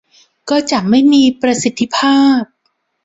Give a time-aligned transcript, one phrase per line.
[0.49, 2.41] ก็จะไม่มีประสิทธิภาพ